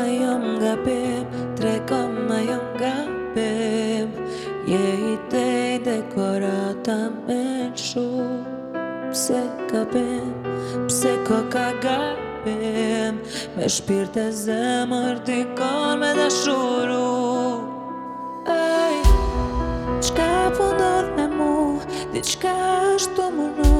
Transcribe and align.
ajom 0.00 0.42
nga 0.60 0.74
pep 0.86 1.26
Trekom 1.58 2.12
ajom 2.38 2.64
nga 2.80 2.96
pep 3.34 4.08
Je 4.70 4.82
i 5.12 5.16
tej 5.30 5.70
dekorata 5.88 7.00
me 7.28 7.42
shu 7.86 8.10
Pse 9.12 9.42
ka 9.70 9.82
pep, 9.92 10.36
pse 10.88 11.12
ko 11.28 11.38
ka 11.54 11.66
ga 11.84 11.98
pep 12.44 13.14
Me 13.56 13.64
shpirt 13.74 14.14
e 14.16 14.28
zemër 14.44 15.14
dikon 15.28 15.94
me 16.00 16.10
dashuru 16.18 17.10
Ej, 18.48 18.98
qka 20.08 20.32
pëndodh 20.56 21.08
po 21.08 21.16
me 21.20 21.26
mu 21.36 21.54
Diqka 22.16 22.54
është 22.96 23.14
të 23.18 23.26
mënu 23.36 23.74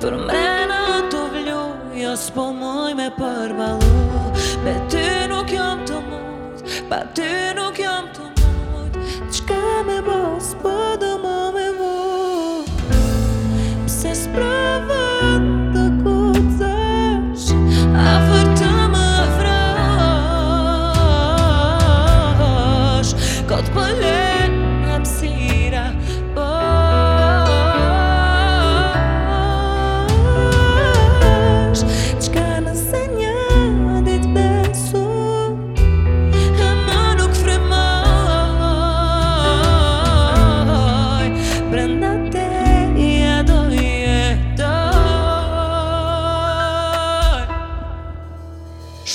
Për 0.00 0.16
mrena 0.26 0.80
të 1.12 1.22
vlu 1.36 1.62
Jo 2.00 2.16
s'po 2.26 2.48
muj 2.60 2.92
me 3.00 3.08
përbalu 3.18 3.96
Me 4.64 4.76
ty 4.92 5.11
nuk 5.52 5.52
jam 5.60 5.78
të 5.86 5.96
mund 6.08 6.80
Pa 6.90 6.98
ty 7.16 7.28
nuk 7.58 7.78
jam 7.84 8.08
të 8.14 8.32
mund 8.40 8.98
Qka 9.38 9.60
me 9.88 9.98
bërë 10.08 10.21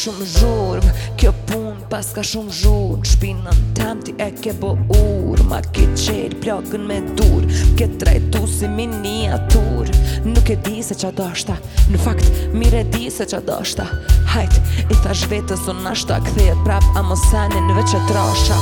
shumë 0.08 0.26
zhurm 0.40 0.86
Kjo 1.20 1.32
pun 1.50 1.76
pas 1.92 2.08
ka 2.16 2.24
shumë 2.24 2.54
zhurm 2.56 3.04
Shpinën 3.08 3.62
tem 3.78 4.00
ti 4.06 4.14
e 4.24 4.30
ke 4.32 4.54
bo 4.60 4.74
ur 4.96 5.42
Ma 5.52 5.60
ki 5.76 5.88
qelë 6.00 6.40
plakën 6.44 6.84
me 6.88 7.02
dur 7.20 7.44
Ke 7.80 7.90
trajtu 8.00 8.48
si 8.52 8.68
miniatur 8.72 9.92
Nuk 10.26 10.50
e 10.50 10.56
di 10.68 10.82
se 10.84 10.96
qa 10.98 11.12
dashta 11.16 11.58
Në 11.92 12.00
fakt 12.06 12.30
mire 12.56 12.86
di 12.94 13.10
se 13.14 13.28
qa 13.28 13.42
dashta 13.44 13.88
Hajt, 14.34 14.58
i 14.92 14.96
thash 15.04 15.26
vetës 15.32 15.66
unë 15.72 15.90
ashta 15.94 16.20
Kthejet 16.26 16.64
prap 16.68 16.86
a 16.96 17.04
mosani 17.04 17.62
në 17.68 17.78
e 17.84 17.88
trasha 18.14 18.60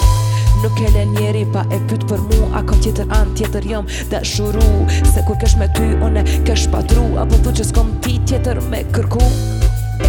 Nuk 0.63 0.79
e 0.81 0.89
le 0.95 1.03
njeri 1.13 1.43
pa 1.53 1.65
e 1.69 1.77
pyt 1.89 2.07
për 2.09 2.21
mu 2.31 2.39
A 2.57 2.61
kom 2.65 2.79
tjetër 2.81 3.11
an, 3.13 3.35
tjetër 3.37 3.67
jom 3.69 3.85
dhe 4.09 4.23
shuru 4.25 4.69
Se 5.13 5.21
kur 5.27 5.37
kesh 5.41 5.57
me 5.61 5.67
ty, 5.77 5.91
une 6.07 6.23
kesh 6.47 6.67
patru 6.73 7.05
Apo 7.21 7.37
thu 7.45 7.53
që 7.59 7.69
s'kom 7.69 7.93
ti 8.01 8.17
tjetër 8.25 8.63
me 8.71 8.81
kërku 8.95 9.21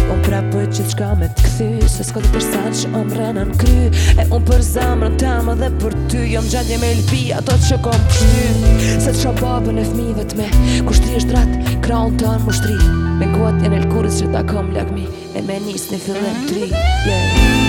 Unë 0.07 0.23
prapoj 0.23 0.61
që 0.71 0.83
të 0.85 0.91
shka 0.93 1.07
me 1.19 1.27
të 1.35 1.43
këthy 1.45 1.87
Se 1.91 2.03
s'ko 2.07 2.21
të 2.23 2.29
përsa 2.35 2.61
që 2.81 2.91
unë 2.99 3.17
rena 3.17 3.43
në 3.49 3.57
kry 3.61 3.75
E 4.23 4.25
unë 4.25 4.41
për 4.47 4.63
zamrën 4.69 5.17
të 5.19 5.27
amë 5.33 5.55
dhe 5.61 5.69
për 5.81 5.97
ty 6.13 6.21
Jom 6.31 6.47
gjendje 6.53 6.77
me 6.83 6.93
lpi 7.01 7.21
ato 7.35 7.57
që 7.67 7.79
kom 7.87 8.07
përty 8.13 8.73
Se 8.87 9.11
të 9.11 9.17
shababën 9.19 9.81
e 9.83 9.85
fmive 9.91 10.27
të 10.31 10.39
me 10.39 10.49
Kushtri 10.87 11.17
është 11.21 11.33
drat, 11.35 11.59
kraun 11.87 12.15
të 12.19 12.29
anë 12.33 12.45
mushtri 12.47 12.79
Me 13.19 13.31
kuat 13.35 13.59
e 13.67 13.73
në 13.73 13.83
lkurës 13.87 14.21
që 14.23 14.31
ta 14.35 14.45
kom 14.53 14.71
lakmi 14.77 15.07
E 15.37 15.43
me 15.47 15.59
njës 15.67 15.89
në 15.93 16.03
fillet 16.07 16.47
tri 16.53 16.69
yeah. 16.71 17.66